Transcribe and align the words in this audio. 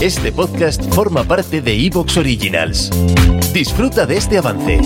Este 0.00 0.30
podcast 0.30 0.80
forma 0.94 1.24
parte 1.24 1.60
de 1.60 1.74
Evox 1.86 2.18
Originals. 2.18 2.88
Disfruta 3.52 4.06
de 4.06 4.16
este 4.16 4.38
avance. 4.38 4.78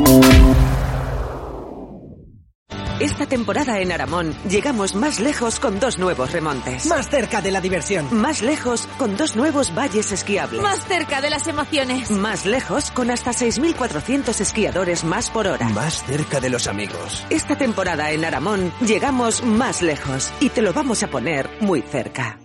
Esta 2.99 3.27
temporada 3.27 3.79
en 3.81 3.93
Aramón 3.93 4.35
llegamos 4.49 4.95
más 4.95 5.21
lejos 5.21 5.61
con 5.61 5.79
dos 5.81 5.99
nuevos 5.99 6.33
remontes. 6.33 6.87
Más 6.87 7.11
cerca 7.11 7.43
de 7.43 7.51
la 7.51 7.61
diversión. 7.61 8.07
Más 8.11 8.41
lejos 8.41 8.89
con 8.97 9.19
dos 9.19 9.37
nuevos 9.37 9.75
valles 9.77 10.13
esquiables. 10.13 10.63
Más 10.63 10.87
cerca 10.87 11.21
de 11.21 11.29
las 11.29 11.47
emociones. 11.47 12.11
Más 12.11 12.47
lejos 12.47 12.91
con 12.91 13.11
hasta 13.11 13.33
6.400 13.33 14.41
esquiadores 14.41 15.05
más 15.05 15.29
por 15.29 15.47
hora. 15.47 15.69
Más 15.69 16.03
cerca 16.05 16.41
de 16.41 16.49
los 16.49 16.69
amigos. 16.69 17.27
Esta 17.29 17.57
temporada 17.57 18.13
en 18.13 18.25
Aramón 18.25 18.73
llegamos 18.81 19.45
más 19.45 19.83
lejos 19.83 20.33
y 20.41 20.49
te 20.49 20.63
lo 20.63 20.73
vamos 20.73 21.03
a 21.03 21.09
poner 21.09 21.51
muy 21.61 21.83
cerca. 21.83 22.42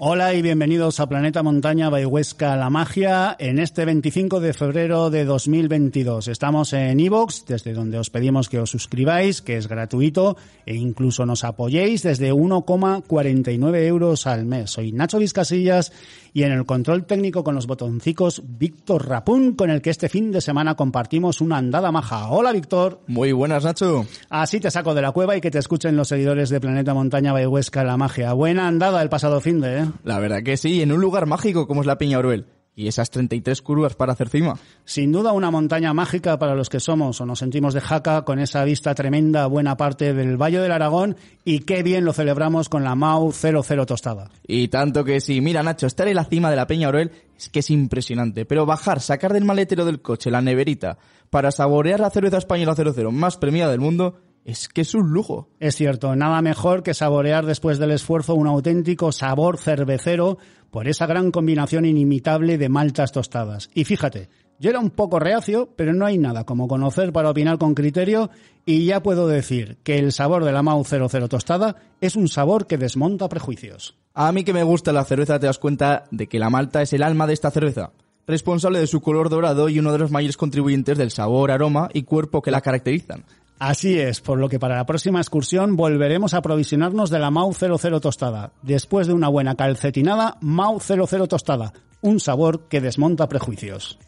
Hola 0.00 0.32
y 0.32 0.42
bienvenidos 0.42 1.00
a 1.00 1.08
Planeta 1.08 1.42
Montaña 1.42 1.88
Huesca 1.88 2.54
La 2.54 2.70
Magia 2.70 3.34
en 3.36 3.58
este 3.58 3.84
25 3.84 4.38
de 4.38 4.52
febrero 4.52 5.10
de 5.10 5.24
2022. 5.24 6.28
Estamos 6.28 6.72
en 6.72 7.00
iVoox, 7.00 7.46
desde 7.48 7.72
donde 7.72 7.98
os 7.98 8.08
pedimos 8.08 8.48
que 8.48 8.60
os 8.60 8.70
suscribáis, 8.70 9.42
que 9.42 9.56
es 9.56 9.66
gratuito, 9.66 10.36
e 10.66 10.76
incluso 10.76 11.26
nos 11.26 11.42
apoyéis 11.42 12.04
desde 12.04 12.32
1,49 12.32 13.86
euros 13.86 14.28
al 14.28 14.44
mes. 14.44 14.70
Soy 14.70 14.92
Nacho 14.92 15.18
Vizcasillas 15.18 15.90
y 16.32 16.44
en 16.44 16.52
el 16.52 16.64
control 16.64 17.04
técnico 17.04 17.42
con 17.42 17.56
los 17.56 17.66
botoncicos 17.66 18.42
Víctor 18.46 19.08
Rapún, 19.08 19.56
con 19.56 19.68
el 19.68 19.82
que 19.82 19.90
este 19.90 20.08
fin 20.08 20.30
de 20.30 20.40
semana 20.40 20.76
compartimos 20.76 21.40
una 21.40 21.56
andada 21.56 21.90
maja. 21.90 22.28
Hola 22.30 22.52
Víctor. 22.52 23.00
Muy 23.08 23.32
buenas 23.32 23.64
Nacho. 23.64 24.06
Así 24.30 24.60
te 24.60 24.70
saco 24.70 24.94
de 24.94 25.02
la 25.02 25.10
cueva 25.10 25.36
y 25.36 25.40
que 25.40 25.50
te 25.50 25.58
escuchen 25.58 25.96
los 25.96 26.06
seguidores 26.06 26.50
de 26.50 26.60
Planeta 26.60 26.94
Montaña 26.94 27.34
Huesca 27.34 27.82
La 27.82 27.96
Magia. 27.96 28.32
Buena 28.32 28.68
andada 28.68 29.02
el 29.02 29.08
pasado 29.08 29.40
fin 29.40 29.60
de, 29.60 29.78
¿eh? 29.80 29.87
La 30.04 30.18
verdad 30.18 30.42
que 30.42 30.56
sí, 30.56 30.82
en 30.82 30.92
un 30.92 31.00
lugar 31.00 31.26
mágico 31.26 31.66
como 31.66 31.80
es 31.80 31.86
la 31.86 31.98
Peña 31.98 32.18
Oruel. 32.18 32.46
Y 32.74 32.86
esas 32.86 33.10
33 33.10 33.60
curvas 33.60 33.96
para 33.96 34.12
hacer 34.12 34.28
cima. 34.28 34.54
Sin 34.84 35.10
duda 35.10 35.32
una 35.32 35.50
montaña 35.50 35.92
mágica 35.92 36.38
para 36.38 36.54
los 36.54 36.68
que 36.68 36.78
somos 36.78 37.20
o 37.20 37.26
nos 37.26 37.40
sentimos 37.40 37.74
de 37.74 37.80
jaca 37.80 38.22
con 38.22 38.38
esa 38.38 38.62
vista 38.62 38.94
tremenda 38.94 39.48
buena 39.48 39.76
parte 39.76 40.14
del 40.14 40.36
Valle 40.40 40.60
del 40.60 40.70
Aragón 40.70 41.16
y 41.44 41.60
qué 41.60 41.82
bien 41.82 42.04
lo 42.04 42.12
celebramos 42.12 42.68
con 42.68 42.84
la 42.84 42.94
MAU 42.94 43.32
00 43.32 43.84
tostada. 43.84 44.30
Y 44.46 44.68
tanto 44.68 45.02
que 45.02 45.20
sí, 45.20 45.40
mira 45.40 45.64
Nacho, 45.64 45.88
estar 45.88 46.06
en 46.06 46.14
la 46.14 46.24
cima 46.24 46.50
de 46.50 46.56
la 46.56 46.68
Peña 46.68 46.88
Oruel 46.88 47.10
es 47.36 47.48
que 47.48 47.58
es 47.58 47.70
impresionante, 47.70 48.44
pero 48.44 48.64
bajar, 48.64 49.00
sacar 49.00 49.32
del 49.32 49.44
maletero 49.44 49.84
del 49.84 50.00
coche 50.00 50.30
la 50.30 50.40
neverita 50.40 50.98
para 51.30 51.50
saborear 51.50 51.98
la 51.98 52.10
cerveza 52.10 52.38
española 52.38 52.76
00 52.76 53.10
más 53.10 53.38
premiada 53.38 53.72
del 53.72 53.80
mundo 53.80 54.20
es 54.44 54.68
que 54.68 54.82
es 54.82 54.94
un 54.94 55.10
lujo. 55.10 55.48
Es 55.60 55.76
cierto, 55.76 56.14
nada 56.16 56.40
mejor 56.42 56.82
que 56.82 56.94
saborear 56.94 57.46
después 57.46 57.78
del 57.78 57.90
esfuerzo 57.90 58.34
un 58.34 58.46
auténtico 58.46 59.12
sabor 59.12 59.58
cervecero 59.58 60.38
por 60.70 60.88
esa 60.88 61.06
gran 61.06 61.30
combinación 61.30 61.84
inimitable 61.84 62.58
de 62.58 62.68
maltas 62.68 63.12
tostadas. 63.12 63.70
Y 63.74 63.84
fíjate, 63.84 64.28
yo 64.60 64.70
era 64.70 64.80
un 64.80 64.90
poco 64.90 65.18
reacio, 65.20 65.72
pero 65.76 65.92
no 65.92 66.04
hay 66.04 66.18
nada 66.18 66.44
como 66.44 66.66
conocer 66.66 67.12
para 67.12 67.30
opinar 67.30 67.58
con 67.58 67.74
criterio 67.74 68.30
y 68.66 68.86
ya 68.86 69.02
puedo 69.02 69.28
decir 69.28 69.78
que 69.84 69.98
el 69.98 70.12
sabor 70.12 70.44
de 70.44 70.52
la 70.52 70.62
Mau 70.62 70.84
00 70.84 71.28
tostada 71.28 71.76
es 72.00 72.16
un 72.16 72.28
sabor 72.28 72.66
que 72.66 72.76
desmonta 72.76 73.28
prejuicios. 73.28 73.96
A 74.14 74.32
mí 74.32 74.42
que 74.42 74.52
me 74.52 74.64
gusta 74.64 74.92
la 74.92 75.04
cerveza 75.04 75.38
te 75.38 75.46
das 75.46 75.58
cuenta 75.58 76.04
de 76.10 76.26
que 76.26 76.40
la 76.40 76.50
malta 76.50 76.82
es 76.82 76.92
el 76.92 77.04
alma 77.04 77.28
de 77.28 77.34
esta 77.34 77.52
cerveza, 77.52 77.92
responsable 78.26 78.80
de 78.80 78.88
su 78.88 79.00
color 79.00 79.30
dorado 79.30 79.68
y 79.68 79.78
uno 79.78 79.92
de 79.92 79.98
los 79.98 80.10
mayores 80.10 80.36
contribuyentes 80.36 80.98
del 80.98 81.12
sabor, 81.12 81.52
aroma 81.52 81.88
y 81.94 82.02
cuerpo 82.02 82.42
que 82.42 82.50
la 82.50 82.60
caracterizan. 82.60 83.24
Así 83.58 83.98
es, 83.98 84.20
por 84.20 84.38
lo 84.38 84.48
que 84.48 84.60
para 84.60 84.76
la 84.76 84.86
próxima 84.86 85.20
excursión 85.20 85.76
volveremos 85.76 86.32
a 86.32 86.38
aprovisionarnos 86.38 87.10
de 87.10 87.18
la 87.18 87.30
Mau 87.30 87.52
00 87.52 88.00
tostada. 88.00 88.52
Después 88.62 89.08
de 89.08 89.14
una 89.14 89.28
buena 89.28 89.56
calcetinada, 89.56 90.36
Mau 90.40 90.78
00 90.80 91.26
tostada. 91.26 91.72
Un 92.00 92.20
sabor 92.20 92.68
que 92.68 92.80
desmonta 92.80 93.28
prejuicios. 93.28 93.98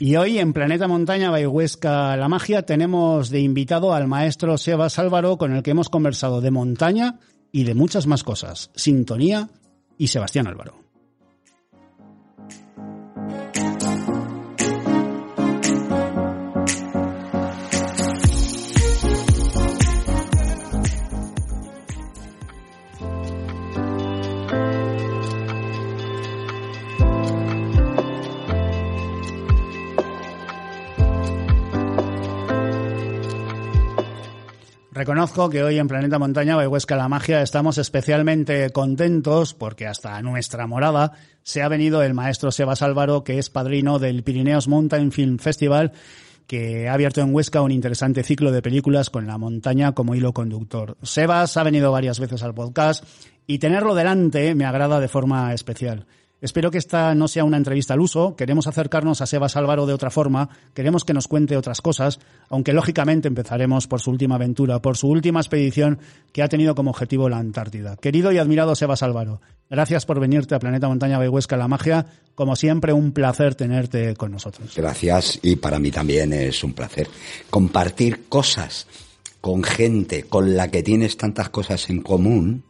Y 0.00 0.16
hoy 0.16 0.38
en 0.38 0.52
Planeta 0.52 0.86
Montaña 0.86 1.32
Huesca 1.32 2.16
La 2.16 2.28
Magia 2.28 2.62
tenemos 2.62 3.30
de 3.30 3.40
invitado 3.40 3.94
al 3.94 4.06
maestro 4.06 4.56
Sebas 4.56 4.98
Álvaro 4.98 5.38
con 5.38 5.54
el 5.54 5.62
que 5.62 5.72
hemos 5.72 5.88
conversado 5.88 6.40
de 6.40 6.52
montaña 6.52 7.18
y 7.50 7.64
de 7.64 7.74
muchas 7.74 8.06
más 8.06 8.22
cosas. 8.22 8.70
Sintonía 8.76 9.48
y 9.96 10.08
Sebastián 10.08 10.46
Álvaro. 10.46 10.87
Reconozco 34.98 35.48
que 35.48 35.62
hoy 35.62 35.78
en 35.78 35.86
Planeta 35.86 36.18
Montaña 36.18 36.58
Huesca 36.68 36.96
La 36.96 37.08
Magia 37.08 37.40
estamos 37.40 37.78
especialmente 37.78 38.70
contentos 38.70 39.54
porque 39.54 39.86
hasta 39.86 40.20
nuestra 40.22 40.66
morada 40.66 41.12
se 41.44 41.62
ha 41.62 41.68
venido 41.68 42.02
el 42.02 42.14
maestro 42.14 42.50
Sebas 42.50 42.82
Álvaro, 42.82 43.22
que 43.22 43.38
es 43.38 43.48
padrino 43.48 44.00
del 44.00 44.24
Pirineos 44.24 44.66
Mountain 44.66 45.12
Film 45.12 45.38
Festival, 45.38 45.92
que 46.48 46.88
ha 46.88 46.94
abierto 46.94 47.20
en 47.20 47.32
Huesca 47.32 47.62
un 47.62 47.70
interesante 47.70 48.24
ciclo 48.24 48.50
de 48.50 48.60
películas 48.60 49.08
con 49.08 49.28
la 49.28 49.38
montaña 49.38 49.92
como 49.92 50.16
hilo 50.16 50.32
conductor. 50.32 50.96
Sebas 51.04 51.56
ha 51.56 51.62
venido 51.62 51.92
varias 51.92 52.18
veces 52.18 52.42
al 52.42 52.54
podcast 52.54 53.04
y 53.46 53.60
tenerlo 53.60 53.94
delante 53.94 54.56
me 54.56 54.64
agrada 54.64 54.98
de 54.98 55.06
forma 55.06 55.54
especial. 55.54 56.06
Espero 56.40 56.70
que 56.70 56.78
esta 56.78 57.14
no 57.16 57.26
sea 57.26 57.42
una 57.42 57.56
entrevista 57.56 57.94
al 57.94 58.00
uso. 58.00 58.36
Queremos 58.36 58.68
acercarnos 58.68 59.20
a 59.20 59.26
Sebas 59.26 59.56
Álvaro 59.56 59.86
de 59.86 59.92
otra 59.92 60.10
forma. 60.10 60.48
Queremos 60.72 61.04
que 61.04 61.12
nos 61.12 61.26
cuente 61.26 61.56
otras 61.56 61.80
cosas, 61.80 62.20
aunque 62.48 62.72
lógicamente 62.72 63.26
empezaremos 63.26 63.88
por 63.88 64.00
su 64.00 64.10
última 64.10 64.36
aventura, 64.36 64.80
por 64.80 64.96
su 64.96 65.08
última 65.08 65.40
expedición 65.40 65.98
que 66.32 66.44
ha 66.44 66.48
tenido 66.48 66.76
como 66.76 66.90
objetivo 66.90 67.28
la 67.28 67.38
Antártida. 67.38 67.96
Querido 67.96 68.30
y 68.30 68.38
admirado 68.38 68.76
Sebas 68.76 69.02
Álvaro, 69.02 69.40
gracias 69.68 70.06
por 70.06 70.20
venirte 70.20 70.54
a 70.54 70.60
Planeta 70.60 70.86
Montaña 70.86 71.18
Huesca 71.18 71.56
La 71.56 71.66
Magia. 71.66 72.06
Como 72.36 72.54
siempre, 72.54 72.92
un 72.92 73.10
placer 73.10 73.56
tenerte 73.56 74.14
con 74.14 74.30
nosotros. 74.30 74.74
Gracias 74.76 75.40
y 75.42 75.56
para 75.56 75.80
mí 75.80 75.90
también 75.90 76.32
es 76.32 76.62
un 76.62 76.72
placer 76.72 77.08
compartir 77.50 78.28
cosas 78.28 78.86
con 79.40 79.64
gente 79.64 80.24
con 80.24 80.54
la 80.54 80.70
que 80.70 80.84
tienes 80.84 81.16
tantas 81.16 81.48
cosas 81.48 81.90
en 81.90 82.02
común 82.02 82.64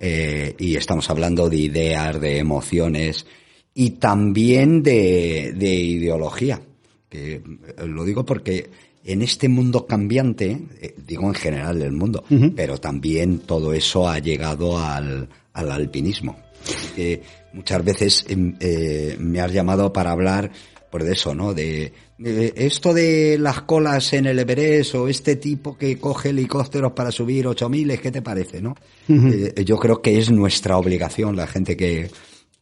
eh, 0.00 0.54
y 0.58 0.76
estamos 0.76 1.08
hablando 1.10 1.48
de 1.48 1.56
ideas, 1.56 2.20
de 2.20 2.38
emociones 2.38 3.26
y 3.74 3.90
también 3.90 4.82
de, 4.82 5.52
de 5.56 5.74
ideología. 5.74 6.60
Que 7.08 7.34
eh, 7.34 7.42
lo 7.86 8.04
digo 8.04 8.24
porque 8.24 8.70
en 9.04 9.22
este 9.22 9.48
mundo 9.48 9.86
cambiante, 9.86 10.58
eh, 10.80 10.94
digo 11.06 11.24
en 11.24 11.34
general 11.34 11.80
el 11.82 11.92
mundo, 11.92 12.24
pero 12.54 12.78
también 12.78 13.40
todo 13.40 13.72
eso 13.72 14.08
ha 14.08 14.18
llegado 14.18 14.78
al, 14.78 15.28
al 15.52 15.72
alpinismo. 15.72 16.36
muchas 17.52 17.84
veces 17.84 18.26
em, 18.28 18.56
me 19.18 19.40
has 19.40 19.52
llamado 19.52 19.92
para 19.92 20.10
hablar 20.10 20.50
pues 20.90 21.04
de 21.04 21.12
eso, 21.12 21.34
¿no? 21.34 21.54
De, 21.54 21.92
de 22.18 22.54
esto 22.56 22.94
de 22.94 23.36
las 23.38 23.62
colas 23.62 24.12
en 24.14 24.26
el 24.26 24.38
Everest 24.38 24.94
o 24.94 25.08
este 25.08 25.36
tipo 25.36 25.76
que 25.76 25.98
coge 25.98 26.30
helicópteros 26.30 26.92
para 26.92 27.12
subir 27.12 27.46
8000, 27.46 28.00
¿qué 28.00 28.10
te 28.10 28.22
parece, 28.22 28.62
no? 28.62 28.74
Eh, 29.32 29.64
yo 29.64 29.78
creo 29.78 30.00
que 30.00 30.18
es 30.18 30.30
nuestra 30.30 30.78
obligación, 30.78 31.36
la 31.36 31.46
gente 31.46 31.76
que, 31.76 32.10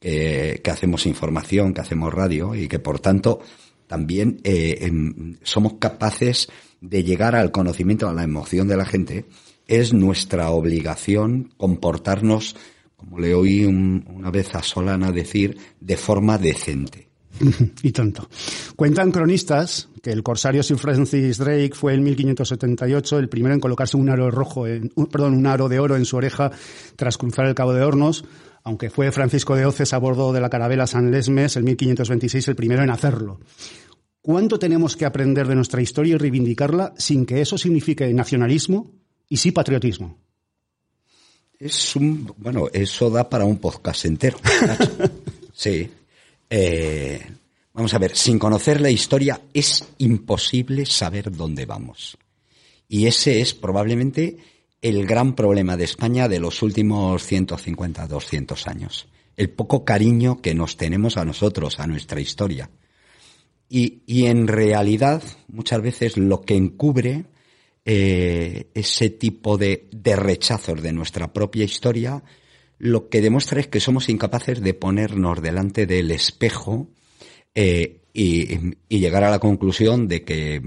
que, 0.01 0.61
que 0.63 0.71
hacemos 0.71 1.07
información, 1.07 1.73
que 1.73 1.81
hacemos 1.83 2.13
radio 2.13 2.55
y 2.55 2.67
que 2.69 2.79
por 2.81 2.99
tanto 3.01 3.41
también 3.87 4.41
eh, 4.45 4.79
em, 4.81 5.37
somos 5.43 5.75
capaces 5.75 6.49
de 6.81 7.05
llegar 7.05 7.37
al 7.37 7.51
conocimiento, 7.53 8.09
a 8.09 8.15
la 8.15 8.25
emoción 8.25 8.67
de 8.67 8.77
la 8.77 8.85
gente. 8.87 9.27
Es 9.69 9.93
nuestra 9.95 10.51
obligación 10.51 11.53
comportarnos, 11.57 12.57
como 12.97 13.19
le 13.19 13.35
oí 13.35 13.65
un- 13.65 14.05
una 14.09 14.31
vez 14.31 14.55
a 14.55 14.63
Solana 14.63 15.13
decir, 15.13 15.57
de 15.81 15.97
forma 15.97 16.39
decente. 16.39 17.09
y 17.83 17.93
tanto. 17.93 18.29
Cuentan 18.77 19.11
cronistas 19.11 19.89
que 20.03 20.11
el 20.11 20.23
corsario 20.23 20.63
Sir 20.63 20.79
Francis 20.79 21.39
Drake 21.39 21.73
fue 21.75 21.95
en 21.95 22.03
1578 22.05 23.19
el 23.19 23.29
primero 23.29 23.55
en 23.55 23.61
colocarse 23.61 23.97
un 23.97 24.09
aro 24.11 24.31
rojo, 24.31 24.67
en, 24.67 24.93
un- 24.95 25.07
perdón, 25.07 25.35
un 25.35 25.47
aro 25.47 25.69
de 25.69 25.79
oro 25.81 25.97
en 25.97 26.05
su 26.05 26.17
oreja 26.17 26.51
tras 26.97 27.17
cruzar 27.19 27.47
el 27.47 27.55
Cabo 27.55 27.73
de 27.73 27.83
Hornos, 27.83 28.25
aunque 28.63 28.91
fue 28.91 29.11
Francisco 29.13 29.57
de 29.57 29.67
Oces 29.67 29.93
a 29.93 29.99
bordo 29.99 30.33
de 30.33 30.41
la 30.41 30.51
carabela 30.51 30.87
San 30.87 31.11
Lesmes 31.11 31.57
en 31.57 31.65
1526 31.65 32.49
el 32.49 32.57
primero 32.57 32.83
en 32.83 32.91
hacerlo. 32.91 33.41
¿Cuánto 34.21 34.59
tenemos 34.59 34.97
que 34.97 35.05
aprender 35.05 35.47
de 35.47 35.55
nuestra 35.55 35.83
historia 35.83 36.15
y 36.15 36.19
reivindicarla 36.19 36.95
sin 36.97 37.27
que 37.27 37.41
eso 37.43 37.59
signifique 37.59 38.13
nacionalismo 38.15 38.91
y 39.29 39.37
sí 39.37 39.51
patriotismo? 39.53 40.19
Es 41.59 41.95
un, 41.97 42.33
bueno, 42.39 42.69
eso 42.73 43.11
da 43.11 43.29
para 43.29 43.45
un 43.45 43.59
podcast 43.59 44.05
entero. 44.07 44.39
Sí. 45.57 45.89
Eh, 46.57 47.21
vamos 47.73 47.93
a 47.95 47.99
ver, 47.99 48.15
sin 48.15 48.39
conocer 48.39 48.81
la 48.81 48.89
historia 48.89 49.41
es 49.53 49.89
imposible 49.99 50.87
saber 50.87 51.33
dónde 51.33 51.67
vamos. 51.67 52.17
Y 52.87 53.09
ese 53.09 53.41
es 53.41 53.55
probablemente 53.55 54.37
el 54.81 55.05
gran 55.05 55.35
problema 55.35 55.77
de 55.77 55.83
España 55.83 56.29
de 56.29 56.39
los 56.39 56.63
últimos 56.63 57.25
150, 57.25 58.07
200 58.07 58.69
años. 58.69 59.09
El 59.37 59.51
poco 59.51 59.85
cariño 59.85 60.41
que 60.41 60.55
nos 60.55 60.77
tenemos 60.77 61.17
a 61.17 61.25
nosotros, 61.25 61.81
a 61.81 61.89
nuestra 61.89 62.21
historia. 62.21 62.71
Y, 63.69 64.03
y 64.07 64.27
en 64.27 64.47
realidad, 64.47 65.25
muchas 65.49 65.83
veces 65.83 66.17
lo 66.17 66.43
que 66.43 66.55
encubre 66.55 67.25
eh, 67.85 68.69
ese 68.75 69.11
tipo 69.11 69.59
de, 69.59 69.89
de 69.91 70.15
rechazos 70.15 70.81
de 70.81 70.93
nuestra 70.93 71.33
propia 71.33 71.65
historia, 71.65 72.23
lo 72.79 73.09
que 73.09 73.21
demuestra 73.21 73.61
es 73.61 73.69
que 73.69 73.81
somos 73.81 74.09
incapaces 74.09 74.61
de 74.61 74.75
ponernos 74.75 75.41
delante 75.41 75.87
del 75.87 76.11
espejo 76.11 76.89
eh, 77.55 78.01
y, 78.13 78.77
y 78.89 78.99
llegar 78.99 79.25
a 79.25 79.31
la 79.31 79.39
conclusión 79.39 80.09
de 80.09 80.23
que 80.23 80.63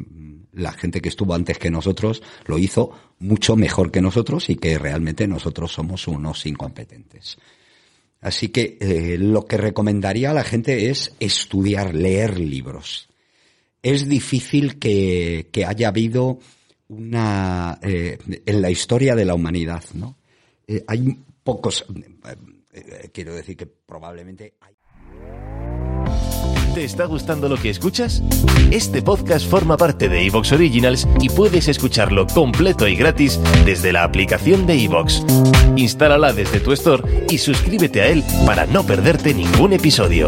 la 0.54 0.71
gente 0.71 1.01
que 1.01 1.09
estuvo 1.09 1.33
antes 1.33 1.59
que 1.59 1.69
nosotros 1.69 2.24
lo 2.45 2.57
hizo 2.57 2.92
mucho 3.19 3.56
mejor 3.56 3.92
que 3.92 4.01
nosotros 4.01 4.50
y 4.50 4.56
que 4.56 4.77
realmente 4.77 5.27
nosotros 5.27 5.71
somos 5.71 6.07
unos 6.07 6.45
incompetentes. 6.45 7.38
Así 8.19 8.50
que 8.50 8.77
eh, 8.80 9.18
lo 9.18 9.45
que 9.45 9.57
recomendaría 9.57 10.31
a 10.31 10.33
la 10.33 10.44
gente 10.44 10.89
es 10.89 11.13
estudiar, 11.19 11.94
leer 11.94 12.39
libros. 12.39 13.09
Es 13.83 14.09
difícil 14.09 14.80
que, 14.80 15.50
que 15.51 15.65
haya 15.65 15.89
habido 15.89 16.39
una 16.88 17.80
eh, 17.81 18.18
en 18.45 18.62
la 18.62 18.71
historia 18.71 19.15
de 19.15 19.25
la 19.25 19.36
humanidad, 19.36 19.83
¿no? 19.94 20.18
Eh, 20.68 20.83
hay 20.88 21.19
pocos, 21.47 21.85
eh, 21.95 22.35
eh, 22.73 23.09
quiero 23.13 23.33
decir 23.33 23.55
que 23.55 23.65
probablemente 23.67 24.55
hay 24.59 24.73
¿Te 26.75 26.83
está 26.83 27.05
gustando 27.05 27.47
lo 27.47 27.55
que 27.55 27.69
escuchas? 27.69 28.21
Este 28.69 29.01
podcast 29.01 29.49
forma 29.49 29.77
parte 29.77 30.09
de 30.09 30.25
Evox 30.25 30.51
Originals 30.51 31.07
y 31.21 31.29
puedes 31.29 31.69
escucharlo 31.69 32.27
completo 32.27 32.85
y 32.85 32.97
gratis 32.97 33.39
desde 33.65 33.94
la 33.94 34.03
aplicación 34.03 34.67
de 34.67 34.73
Evox. 34.83 35.23
Instálala 35.77 36.33
desde 36.33 36.59
tu 36.59 36.73
store 36.73 37.25
y 37.29 37.38
suscríbete 37.38 38.01
a 38.01 38.07
él 38.07 38.25
para 38.45 38.65
no 38.65 38.85
perderte 38.85 39.33
ningún 39.33 39.71
episodio. 39.71 40.27